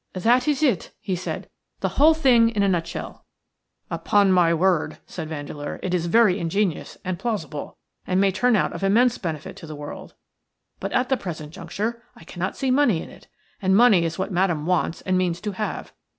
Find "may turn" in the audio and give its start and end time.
8.19-8.55